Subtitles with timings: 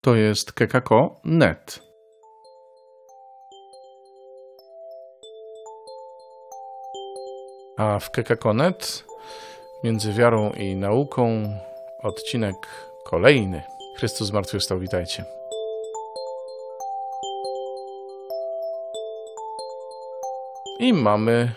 [0.00, 1.82] To jest kekako.net.
[7.76, 9.04] A w kekako.net
[9.84, 11.50] między wiarą i nauką
[12.02, 12.54] odcinek
[13.04, 13.62] kolejny.
[13.96, 15.24] Chrystus zmartwychwstał, witajcie.
[20.80, 21.52] I mamy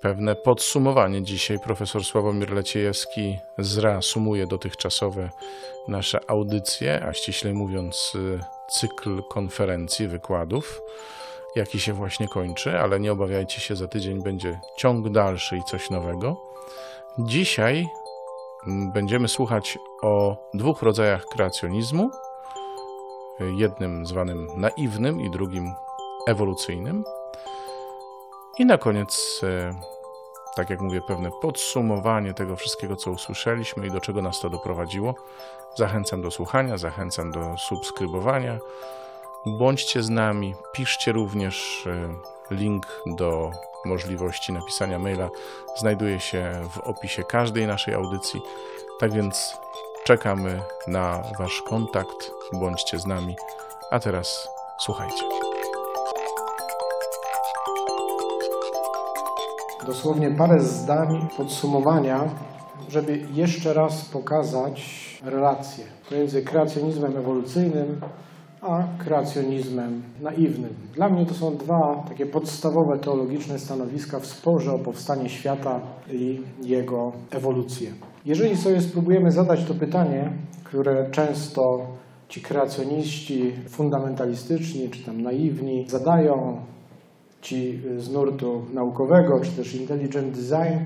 [0.00, 1.58] pewne podsumowanie dzisiaj.
[1.58, 5.30] Profesor Sławomir Leciejewski zreasumuje dotychczasowe
[5.88, 8.40] nasze audycje, a ściślej mówiąc y,
[8.70, 10.80] cykl konferencji, wykładów,
[11.56, 15.90] jaki się właśnie kończy, ale nie obawiajcie się, za tydzień będzie ciąg dalszy i coś
[15.90, 16.36] nowego.
[17.18, 17.88] Dzisiaj
[18.66, 22.10] mm, będziemy słuchać o dwóch rodzajach kreacjonizmu,
[23.40, 25.72] jednym zwanym naiwnym i drugim
[26.26, 27.04] ewolucyjnym.
[28.58, 29.74] I na koniec, e,
[30.56, 35.14] tak jak mówię, pewne podsumowanie tego wszystkiego, co usłyszeliśmy i do czego nas to doprowadziło.
[35.76, 38.58] Zachęcam do słuchania, zachęcam do subskrybowania.
[39.46, 41.86] Bądźcie z nami, piszcie również.
[41.86, 42.14] e,
[42.50, 43.50] Link do
[43.84, 45.28] możliwości napisania maila
[45.76, 48.40] znajduje się w opisie każdej naszej audycji.
[49.00, 49.56] Tak więc
[50.04, 52.30] czekamy na Wasz kontakt.
[52.52, 53.36] Bądźcie z nami.
[53.90, 55.24] A teraz słuchajcie.
[59.88, 62.24] Dosłownie parę zdań podsumowania,
[62.88, 64.82] żeby jeszcze raz pokazać
[65.24, 68.00] relację pomiędzy kreacjonizmem ewolucyjnym
[68.62, 70.74] a kreacjonizmem naiwnym.
[70.94, 75.80] Dla mnie to są dwa takie podstawowe teologiczne stanowiska w sporze o powstanie świata
[76.12, 77.90] i jego ewolucję.
[78.24, 80.32] Jeżeli sobie spróbujemy zadać to pytanie,
[80.64, 81.60] które często
[82.28, 86.60] ci kreacjoniści fundamentalistyczni czy tam naiwni zadają,
[87.42, 90.84] ci z nurtu naukowego, czy też intelligent design,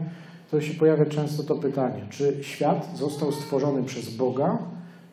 [0.50, 4.58] to się pojawia często to pytanie, czy świat został stworzony przez Boga,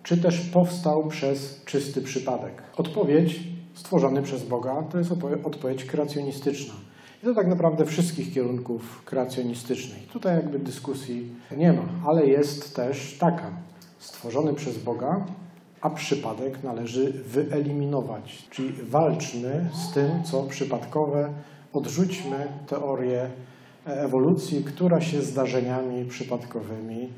[0.04, 2.64] czy też powstał przez czysty przypadek?
[2.78, 3.40] Odpowiedź
[3.73, 6.73] stworzony przez Boga to jest odpowie- odpowiedź kreacjonistyczna.
[7.23, 10.08] I to tak naprawdę wszystkich kierunków kreacjonistycznych.
[10.08, 13.52] Tutaj jakby dyskusji nie ma, ale jest też taka.
[13.98, 15.26] Stworzony przez Boga,
[15.82, 18.48] a przypadek należy wyeliminować.
[18.50, 21.34] Czyli walczmy z tym, co przypadkowe,
[21.73, 23.30] odrzućmy teorię
[23.86, 27.10] ewolucji, która się zdarzeniami przypadkowymi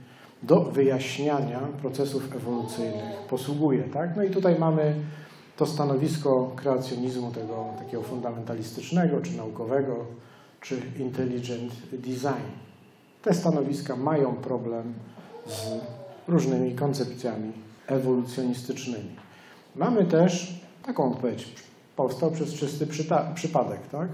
[0.44, 3.84] do wyjaśniania procesów ewolucyjnych posługuje.
[3.84, 4.16] Tak?
[4.16, 4.96] No i tutaj mamy
[5.58, 9.96] to stanowisko kreacjonizmu tego takiego fundamentalistycznego, czy naukowego,
[10.62, 12.48] czy intelligent design.
[13.22, 14.94] Te stanowiska mają problem
[15.48, 15.70] z
[16.28, 17.52] różnymi koncepcjami
[17.92, 19.16] ewolucjonistycznymi.
[19.76, 21.56] Mamy też taką odpowiedź.
[21.96, 22.88] Powstał przez czysty
[23.36, 23.88] przypadek.
[23.92, 24.10] Tak?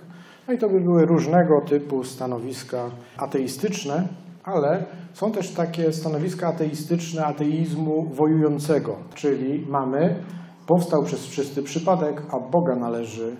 [0.47, 4.07] No i to by były różnego typu stanowiska ateistyczne,
[4.43, 10.23] ale są też takie stanowiska ateistyczne ateizmu wojującego, czyli mamy
[10.67, 13.35] powstał przez czysty przypadek, a Boga należy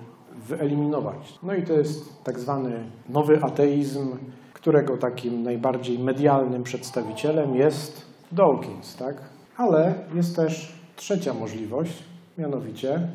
[0.47, 1.39] wyeliminować.
[1.43, 4.17] No i to jest tak zwany nowy ateizm,
[4.53, 9.36] którego takim najbardziej medialnym przedstawicielem jest Dawkins, tak?
[9.57, 12.03] Ale jest też trzecia możliwość,
[12.37, 13.07] mianowicie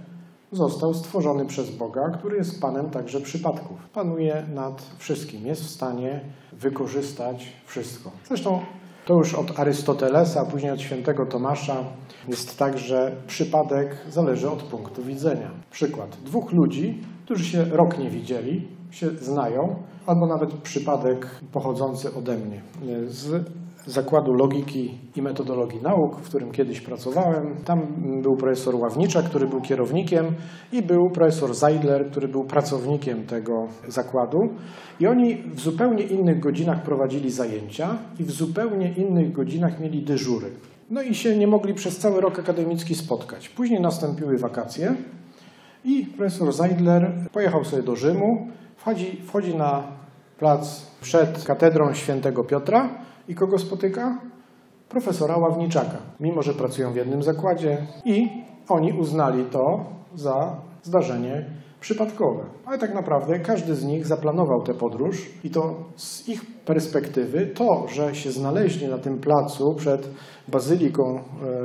[0.53, 3.89] został stworzony przez Boga, który jest Panem także przypadków.
[3.95, 6.21] Panuje nad wszystkim, jest w stanie
[6.53, 8.11] wykorzystać wszystko.
[8.29, 8.61] Zresztą
[9.07, 11.77] to już od Arystotelesa, a później od świętego Tomasza
[12.29, 15.51] jest tak, że przypadek zależy od punktu widzenia.
[15.71, 16.17] Przykład.
[16.25, 19.77] Dwóch ludzi, którzy się rok nie widzieli, się znają,
[20.07, 22.63] albo nawet przypadek pochodzący ode mnie
[23.07, 23.45] z
[23.87, 27.57] Zakładu Logiki i Metodologii Nauk, w którym kiedyś pracowałem.
[27.65, 27.87] Tam
[28.23, 30.27] był profesor Ławnicza, który był kierownikiem
[30.73, 34.39] i był profesor Zeidler, który był pracownikiem tego zakładu.
[35.01, 40.47] I oni w zupełnie innych godzinach prowadzili zajęcia i w zupełnie innych godzinach mieli dyżury.
[40.91, 43.49] No i się nie mogli przez cały rok akademicki spotkać.
[43.49, 44.95] Później nastąpiły wakacje
[45.85, 49.83] i profesor Zeidler pojechał sobie do Rzymu, wchodzi, wchodzi na
[50.39, 52.89] plac przed katedrą świętego Piotra
[53.29, 54.19] i kogo spotyka?
[54.89, 58.29] Profesora Ławniczaka, mimo że pracują w jednym zakładzie i
[58.69, 59.85] oni uznali to
[60.15, 61.45] za zdarzenie
[61.83, 62.45] przypadkowe.
[62.67, 67.87] Ale tak naprawdę każdy z nich zaplanował tę podróż i to z ich perspektywy to,
[67.89, 70.09] że się znaleźli na tym placu przed
[70.49, 71.03] Bazyliką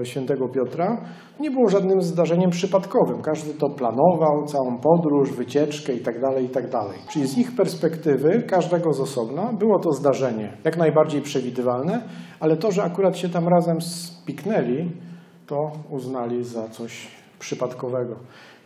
[0.02, 1.02] e, Świętego Piotra,
[1.40, 3.22] nie było żadnym zdarzeniem przypadkowym.
[3.22, 6.80] Każdy to planował, całą podróż, wycieczkę itd., itd.
[7.10, 12.02] Czyli z ich perspektywy, każdego z osobna, było to zdarzenie jak najbardziej przewidywalne,
[12.40, 14.92] ale to, że akurat się tam razem spiknęli,
[15.48, 17.08] to uznali za coś
[17.40, 18.16] przypadkowego.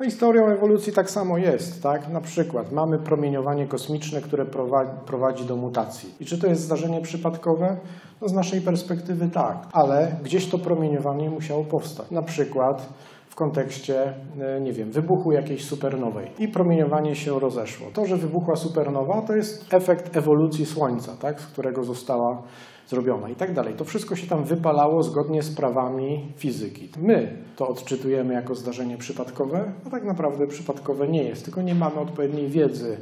[0.01, 2.09] No teorią ewolucji tak samo jest, tak?
[2.09, 6.15] Na przykład mamy promieniowanie kosmiczne, które prowadzi, prowadzi do mutacji.
[6.19, 7.77] I czy to jest zdarzenie przypadkowe?
[8.21, 12.12] No z naszej perspektywy tak, ale gdzieś to promieniowanie musiało powstać.
[12.12, 12.89] Na przykład
[13.30, 17.88] w kontekście, e, nie wiem, wybuchu jakiejś supernowej i promieniowanie się rozeszło.
[17.94, 22.42] To, że wybuchła supernowa, to jest efekt ewolucji Słońca, tak, z którego została
[22.91, 23.73] zrobiona i tak dalej.
[23.73, 26.89] To wszystko się tam wypalało zgodnie z prawami fizyki.
[27.01, 31.99] My to odczytujemy jako zdarzenie przypadkowe, a tak naprawdę przypadkowe nie jest, tylko nie mamy
[31.99, 32.97] odpowiedniej wiedzy,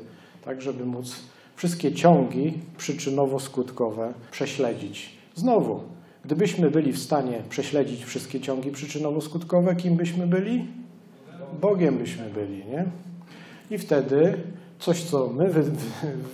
[0.45, 1.15] tak, żeby móc
[1.55, 5.09] wszystkie ciągi przyczynowo-skutkowe prześledzić.
[5.35, 5.79] Znowu,
[6.25, 10.67] gdybyśmy byli w stanie prześledzić wszystkie ciągi przyczynowo-skutkowe, kim byśmy byli?
[11.61, 12.85] Bogiem byśmy byli, nie?
[13.71, 14.37] I wtedy
[14.79, 15.49] coś, co my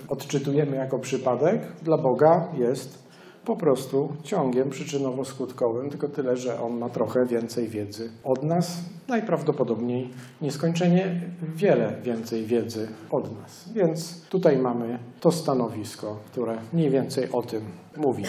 [0.08, 3.05] odczytujemy jako przypadek, dla Boga jest
[3.46, 10.10] po prostu ciągiem przyczynowo-skutkowym, tylko tyle, że on ma trochę więcej wiedzy od nas, najprawdopodobniej
[10.42, 11.20] nieskończenie
[11.56, 13.72] wiele więcej wiedzy od nas.
[13.74, 17.62] Więc tutaj mamy to stanowisko, które mniej więcej o tym
[17.96, 18.24] mówi.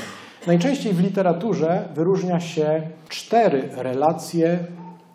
[0.47, 4.59] Najczęściej w literaturze wyróżnia się cztery relacje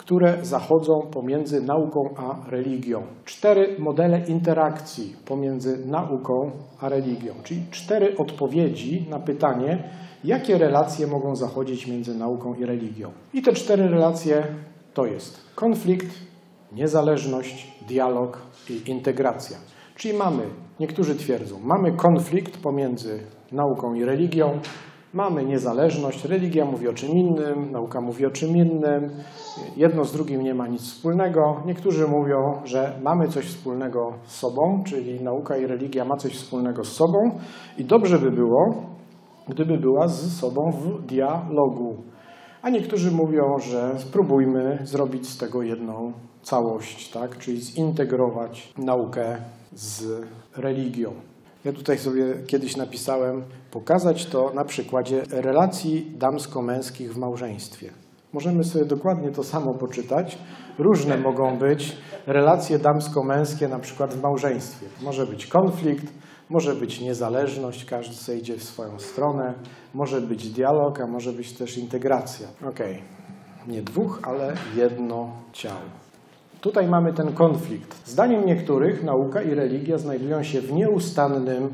[0.03, 3.01] które zachodzą pomiędzy nauką a religią.
[3.25, 6.51] Cztery modele interakcji pomiędzy nauką
[6.81, 9.83] a religią, czyli cztery odpowiedzi na pytanie,
[10.23, 13.11] jakie relacje mogą zachodzić między nauką i religią.
[13.33, 14.43] I te cztery relacje
[14.93, 16.07] to jest konflikt,
[16.73, 19.57] niezależność, dialog i integracja.
[19.95, 20.43] Czyli mamy,
[20.79, 23.19] niektórzy twierdzą, mamy konflikt pomiędzy
[23.51, 24.59] nauką i religią,
[25.13, 29.09] Mamy niezależność, religia mówi o czym innym, nauka mówi o czym innym,
[29.77, 31.61] jedno z drugim nie ma nic wspólnego.
[31.65, 36.83] Niektórzy mówią, że mamy coś wspólnego z sobą, czyli nauka i religia ma coś wspólnego
[36.83, 37.17] z sobą
[37.77, 38.75] i dobrze by było,
[39.47, 41.95] gdyby była z sobą w dialogu.
[42.61, 47.37] A niektórzy mówią, że spróbujmy zrobić z tego jedną całość, tak?
[47.37, 49.37] czyli zintegrować naukę
[49.71, 50.05] z
[50.57, 51.13] religią.
[51.65, 57.89] Ja tutaj sobie kiedyś napisałem, pokazać to na przykładzie relacji damsko-męskich w małżeństwie.
[58.33, 60.37] Możemy sobie dokładnie to samo poczytać.
[60.79, 64.87] Różne mogą być relacje damsko-męskie na przykład w małżeństwie.
[65.01, 66.13] Może być konflikt,
[66.49, 69.53] może być niezależność, każdy sobie idzie w swoją stronę,
[69.93, 72.47] może być dialog, a może być też integracja.
[72.69, 73.73] Okej, okay.
[73.73, 76.02] nie dwóch, ale jedno ciało.
[76.63, 78.07] Tutaj mamy ten konflikt.
[78.07, 81.69] Zdaniem niektórych nauka i religia znajdują się w nieustannym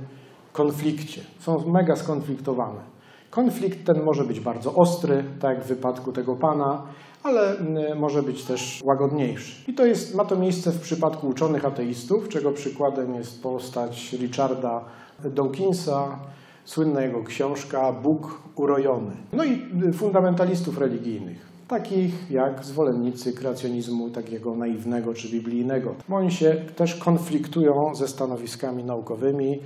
[0.54, 1.22] konflikcie.
[1.40, 2.82] Są mega skonfliktowane.
[3.30, 6.84] Konflikt ten może być bardzo ostry, tak jak w wypadku tego pana,
[7.24, 7.56] ale
[7.96, 9.72] może być też łagodniejszy.
[9.72, 14.86] I to jest, ma to miejsce w przypadku uczonych ateistów, czego przykładem jest postać Richarda
[15.24, 16.20] Dawkinsa,
[16.66, 19.12] słynna jego książka Bóg urojony.
[19.34, 19.52] No i
[19.90, 25.96] y, fundamentalistów religijnych takich jak zwolennicy kreacjonizmu takiego naiwnego czy biblijnego.
[26.12, 29.60] Oni się też konfliktują ze stanowiskami naukowymi,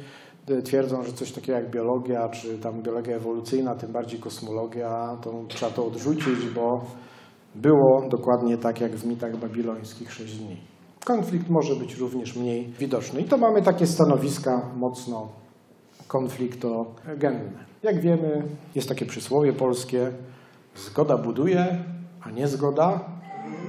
[0.63, 5.71] twierdzą, że coś takiego jak biologia, czy tam biologia ewolucyjna, tym bardziej kosmologia, to trzeba
[5.71, 6.81] to odrzucić, bo
[7.55, 10.57] było dokładnie tak jak w mitach babilońskich sześć dni.
[11.05, 13.21] Konflikt może być również mniej widoczny.
[13.21, 15.29] I to mamy takie stanowiska mocno
[16.07, 17.51] konfliktogenne.
[17.83, 18.43] Jak wiemy,
[18.75, 20.11] jest takie przysłowie polskie,
[20.75, 21.83] zgoda buduje,
[22.25, 22.99] a niezgoda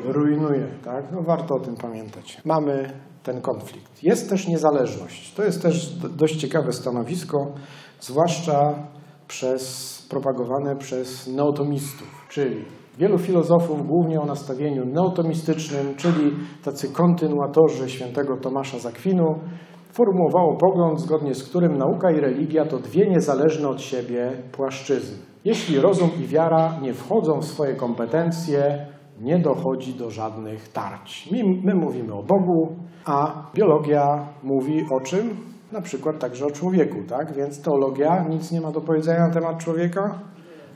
[0.05, 0.67] rujnuje.
[0.85, 1.13] Tak?
[1.13, 2.41] No warto o tym pamiętać.
[2.45, 2.91] Mamy
[3.23, 4.03] ten konflikt.
[4.03, 5.35] Jest też niezależność.
[5.35, 7.47] To jest też dość ciekawe stanowisko,
[8.01, 8.75] zwłaszcza
[9.29, 12.65] przez, propagowane przez neotomistów, czyli
[12.99, 19.41] wielu filozofów, głównie o nastawieniu neotomistycznym, czyli tacy kontynuatorzy świętego Tomasza Zakwinu,
[19.93, 25.34] formułowało pogląd, zgodnie z którym nauka i religia to dwie niezależne od siebie płaszczyzny.
[25.45, 28.87] Jeśli rozum i wiara nie wchodzą w swoje kompetencje,
[29.21, 31.29] nie dochodzi do żadnych tarć.
[31.33, 35.37] My, my, mówimy o Bogu, a biologia mówi o czym?
[35.73, 37.35] Na przykład także o człowieku, tak?
[37.35, 40.19] Więc teologia nic nie ma do powiedzenia na temat człowieka,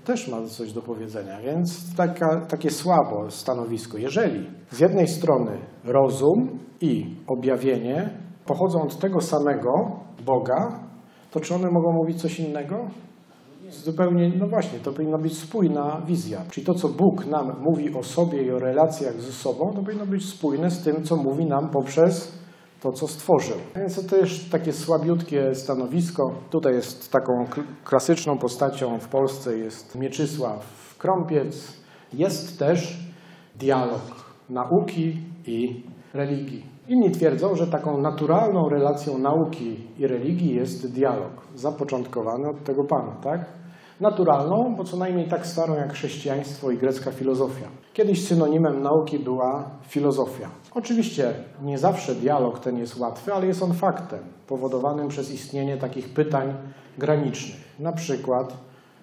[0.05, 3.99] też ma coś do powiedzenia, więc taka, takie słabo stanowisko.
[3.99, 8.11] Jeżeli z jednej strony rozum i objawienie
[8.47, 9.71] pochodzą od tego samego
[10.27, 10.81] Boga,
[11.31, 12.87] to czy one mogą mówić coś innego?
[13.71, 16.41] Zupełnie, no właśnie, to powinna być spójna wizja.
[16.51, 20.07] Czyli to, co Bóg nam mówi o sobie i o relacjach ze sobą, to powinno
[20.07, 22.39] być spójne z tym, co mówi nam poprzez
[22.81, 23.57] to, co stworzył.
[23.77, 26.35] Więc to też takie słabiutkie stanowisko.
[26.51, 27.33] Tutaj jest taką
[27.85, 31.73] klasyczną postacią w Polsce jest Mieczysław Krąpiec.
[32.13, 32.99] Jest też
[33.57, 34.03] dialog
[34.51, 35.83] nauki i
[36.15, 36.78] religii.
[36.89, 43.13] Inni twierdzą, że taką naturalną relacją nauki i religii jest dialog, zapoczątkowany od tego Pana,
[43.23, 43.45] tak?
[44.01, 47.67] naturalną, bo co najmniej tak starą jak chrześcijaństwo i grecka filozofia.
[47.93, 50.49] Kiedyś synonimem nauki była filozofia.
[50.75, 56.09] Oczywiście nie zawsze dialog ten jest łatwy, ale jest on faktem powodowanym przez istnienie takich
[56.09, 56.55] pytań
[56.99, 57.61] granicznych.
[57.79, 58.57] Na przykład,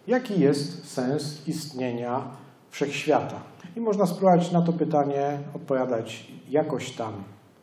[0.07, 2.21] jaki jest sens istnienia
[2.69, 3.39] wszechświata.
[3.75, 7.13] I można spróbować na to pytanie odpowiadać jakoś tam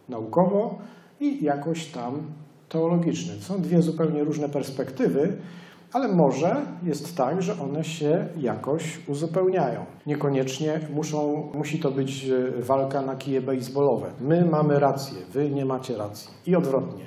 [0.09, 0.79] naukowo
[1.21, 2.23] i jakoś tam
[2.69, 3.35] teologicznie.
[3.35, 5.37] To są dwie zupełnie różne perspektywy,
[5.93, 9.85] ale może jest tak, że one się jakoś uzupełniają.
[10.07, 14.11] Niekoniecznie muszą, musi to być e, walka na kije baseballowe.
[14.21, 16.31] My mamy rację, wy nie macie racji.
[16.47, 17.05] I odwrotnie.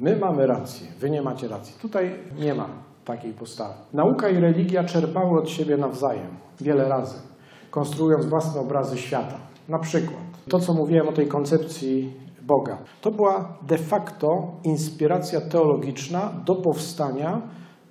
[0.00, 1.74] My mamy rację, wy nie macie racji.
[1.82, 2.68] Tutaj nie ma
[3.04, 3.74] takiej postawy.
[3.92, 7.18] Nauka i religia czerpały od siebie nawzajem wiele razy,
[7.70, 9.36] konstruując własne obrazy świata.
[9.68, 12.12] Na przykład to, co mówiłem o tej koncepcji
[12.42, 14.26] Boga, to była de facto
[14.64, 17.42] inspiracja teologiczna do powstania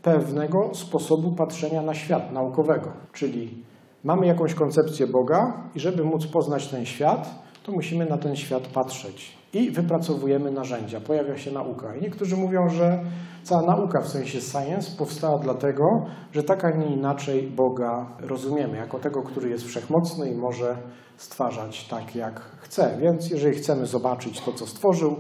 [0.01, 2.91] pewnego sposobu patrzenia na świat naukowego.
[3.13, 3.63] Czyli
[4.03, 8.67] mamy jakąś koncepcję Boga i żeby móc poznać ten świat, to musimy na ten świat
[8.67, 9.37] patrzeć.
[9.57, 11.95] I wypracowujemy narzędzia, pojawia się nauka.
[11.95, 13.03] I niektórzy mówią, że
[13.43, 15.83] cała nauka w sensie science powstała dlatego,
[16.31, 20.77] że tak, a nie inaczej Boga rozumiemy, jako tego, który jest wszechmocny i może
[21.17, 22.97] stwarzać tak, jak chce.
[23.01, 25.15] Więc jeżeli chcemy zobaczyć to, co stworzył,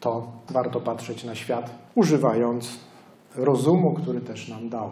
[0.00, 2.80] to warto patrzeć na świat, używając
[3.36, 4.90] rozumu, który też nam dał.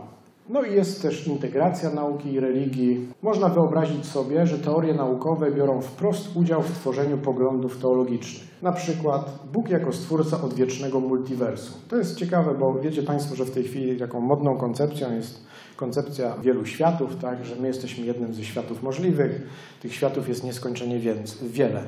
[0.48, 3.08] No i jest też integracja nauki i religii.
[3.22, 8.62] Można wyobrazić sobie, że teorie naukowe biorą wprost udział w tworzeniu poglądów teologicznych.
[8.62, 11.76] Na przykład Bóg jako stwórca odwiecznego multiversum.
[11.88, 15.46] To jest ciekawe, bo wiecie Państwo, że w tej chwili taką modną koncepcją jest
[15.76, 19.48] koncepcja wielu światów, tak, że my jesteśmy jednym ze światów możliwych,
[19.82, 20.98] tych światów jest nieskończenie
[21.42, 21.82] wiele.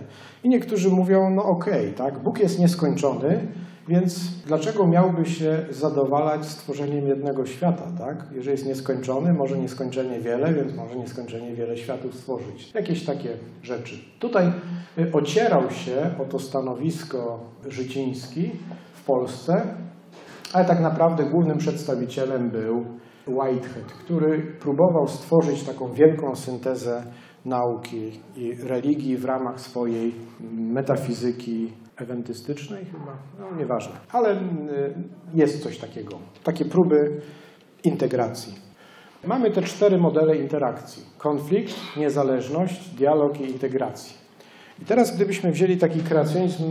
[0.44, 3.48] I niektórzy mówią, no okej, okay, tak, Bóg jest nieskończony,
[3.88, 8.24] więc dlaczego miałby się zadowalać stworzeniem jednego świata, tak?
[8.32, 12.74] Jeżeli jest nieskończony, może nieskończenie wiele, więc może nieskończenie wiele światów stworzyć.
[12.74, 13.94] Jakieś takie rzeczy.
[14.18, 14.52] Tutaj
[14.98, 18.50] y, ocierał się o to stanowisko Życiński
[18.92, 19.62] w Polsce,
[20.52, 22.84] ale tak naprawdę głównym przedstawicielem był
[23.28, 27.02] Whitehead, który próbował stworzyć taką wielką syntezę
[27.44, 30.14] nauki i religii w ramach swojej
[30.52, 34.38] metafizyki ewentystycznej chyba, no nieważne, ale y,
[35.34, 37.20] jest coś takiego, takie próby
[37.84, 38.54] integracji.
[39.24, 41.02] Mamy te cztery modele interakcji.
[41.18, 44.16] Konflikt, niezależność, dialog i integracji.
[44.82, 46.64] I teraz gdybyśmy wzięli taki kreacjonizm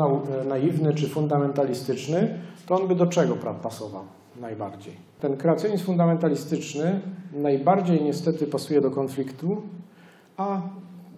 [0.48, 4.04] naiwny czy fundamentalistyczny, to on by do czego pasował
[4.40, 4.94] najbardziej?
[5.20, 7.02] Ten kreacjonizm fundamentalistyczny
[7.34, 9.62] najbardziej niestety pasuje do konfliktu,
[10.38, 10.62] a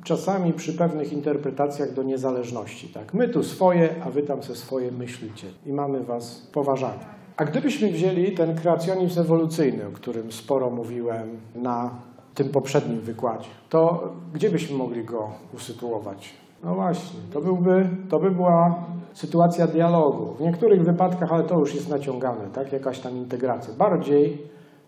[0.03, 2.87] czasami przy pewnych interpretacjach do niezależności.
[2.87, 3.13] Tak?
[3.13, 6.99] My tu swoje, a wy tam se swoje myślicie i mamy was poważani.
[7.37, 11.91] A gdybyśmy wzięli ten kreacjonizm ewolucyjny, o którym sporo mówiłem na
[12.35, 16.33] tym poprzednim wykładzie, to gdzie byśmy mogli go usytuować?
[16.63, 20.35] No właśnie, to, byłby, to by była sytuacja dialogu.
[20.35, 22.73] W niektórych wypadkach, ale to już jest naciągane, tak?
[22.73, 23.73] jakaś tam integracja.
[23.73, 24.41] Bardziej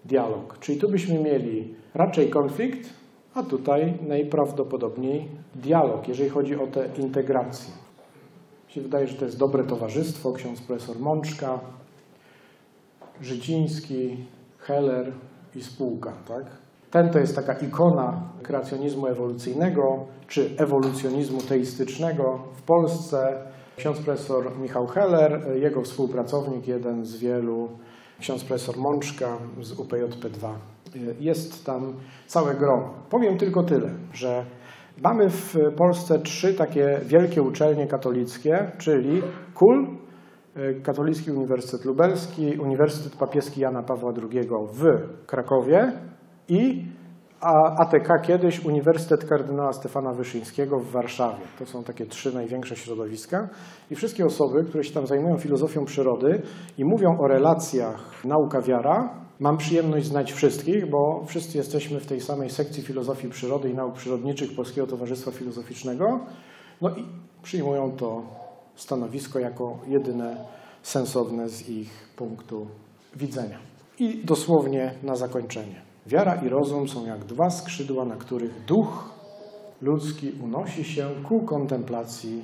[0.06, 0.58] dialog.
[0.60, 2.90] Czyli tu byśmy mieli raczej konflikt,
[3.36, 7.74] a tutaj najprawdopodobniej dialog, jeżeli chodzi o tę integrację.
[8.68, 11.60] Mi się wydaje, że to jest dobre towarzystwo, ksiądz profesor Mączka,
[13.22, 14.18] Życiński,
[14.60, 15.12] Heller
[15.56, 16.14] i spółka.
[16.28, 16.46] Tak?
[16.92, 23.44] Ten to jest taka ikona kreacjonizmu ewolucyjnego czy ewolucjonizmu teistycznego w Polsce.
[23.78, 27.70] Ksiądz profesor Michał Heller, jego współpracownik, jeden z wielu,
[28.20, 30.54] ksiądz profesor Mączka z UPJP2
[31.20, 31.94] jest tam
[32.28, 32.94] całe grono.
[33.10, 34.46] Powiem tylko tyle, że
[35.04, 39.22] mamy w Polsce trzy takie wielkie uczelnie katolickie, czyli
[39.54, 39.88] KUL,
[40.58, 44.84] y, Katolicki Uniwersytet Lubelski, Uniwersytet Papieski Jana Pawła II w
[45.26, 45.92] Krakowie
[46.48, 46.86] i
[47.78, 51.44] ATK kiedyś Uniwersytet Kardynała Stefana Wyszyńskiego w Warszawie.
[51.60, 53.50] To są takie trzy największe środowiska
[53.92, 56.42] i wszystkie osoby, które się tam zajmują filozofią przyrody
[56.78, 62.50] i mówią o relacjach nauka-wiara, Mam przyjemność znać wszystkich, bo wszyscy jesteśmy w tej samej
[62.50, 66.20] sekcji filozofii przyrody i nauk przyrodniczych Polskiego Towarzystwa Filozoficznego.
[66.82, 67.06] No i
[67.44, 68.24] przyjmują to
[68.76, 70.46] stanowisko jako jedyne
[70.84, 72.68] sensowne z ich punktu
[73.16, 73.58] widzenia.
[74.00, 75.82] I dosłownie na zakończenie.
[76.08, 79.14] Wiara i rozum są jak dwa skrzydła, na których duch
[79.82, 82.44] ludzki unosi się ku kontemplacji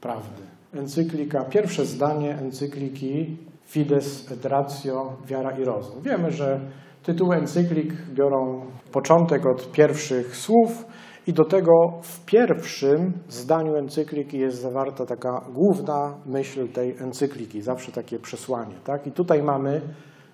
[0.00, 0.42] prawdy.
[0.74, 3.36] Encyklika, pierwsze zdanie encykliki
[3.66, 6.02] Fides et Ratio, Wiara i Rozum.
[6.02, 6.60] Wiemy, że
[7.02, 10.86] tytuły encyklik biorą początek od pierwszych słów
[11.26, 17.92] i do tego w pierwszym zdaniu encykliki jest zawarta taka główna myśl tej encykliki, zawsze
[17.92, 18.74] takie przesłanie.
[18.84, 19.06] Tak?
[19.06, 19.80] I tutaj mamy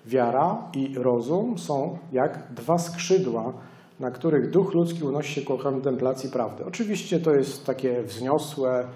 [0.05, 3.53] wiara i rozum są jak dwa skrzydła,
[3.99, 6.65] na których duch ludzki unosi się ku kontemplacji prawdy.
[6.65, 8.87] Oczywiście to jest takie wzniosłe,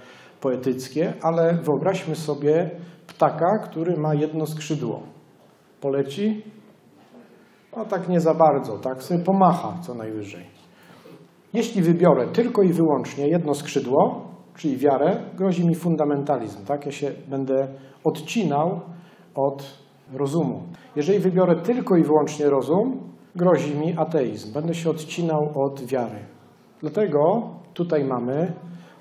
[0.42, 2.72] poetyckie, ale wyobraźmy sobie
[3.18, 5.02] ptaka, który ma jedno skrzydło.
[5.82, 6.44] Poleci?
[7.78, 10.44] No tak nie za bardzo, tak sobie pomacha co najwyżej.
[11.54, 16.66] Jeśli wybiorę tylko i wyłącznie jedno skrzydło, czyli wiarę, grozi mi fundamentalizm.
[16.66, 16.86] Tak?
[16.86, 17.68] Ja się będę
[18.04, 18.82] odcinał
[19.36, 19.64] od
[20.14, 20.62] rozumu.
[20.96, 24.54] Jeżeli wybiorę tylko i wyłącznie rozum, grozi mi ateizm.
[24.54, 26.20] Będę się odcinał od wiary.
[26.82, 28.54] Dlatego tutaj mamy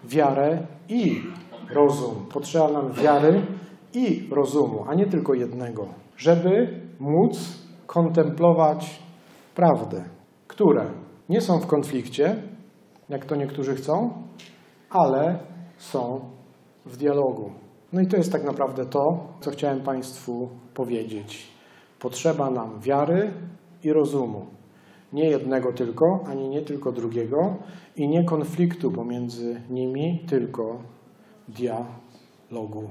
[0.04, 0.58] wiarę
[0.88, 1.22] i
[1.74, 2.26] rozum.
[2.32, 3.42] Potrzeba nam wiary
[3.96, 5.86] i rozumu, a nie tylko jednego,
[6.16, 9.02] żeby móc kontemplować
[9.54, 10.04] prawdę,
[10.46, 10.90] które
[11.28, 12.36] nie są w konflikcie,
[13.08, 14.12] jak to niektórzy chcą,
[14.90, 15.38] ale
[15.78, 16.20] są
[16.86, 17.50] w dialogu.
[17.92, 19.00] No i to jest tak naprawdę to,
[19.40, 21.46] co chciałem Państwu powiedzieć.
[22.00, 23.30] Potrzeba nam wiary
[23.84, 24.46] i rozumu.
[25.12, 27.56] Nie jednego tylko, ani nie tylko drugiego,
[27.96, 30.78] i nie konfliktu pomiędzy nimi, tylko
[31.48, 32.90] dialogu.